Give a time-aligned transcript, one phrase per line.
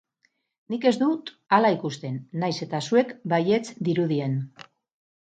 [0.73, 4.39] Nik ez dut hala ikusten, nahiz eta zuek baietz dirudien.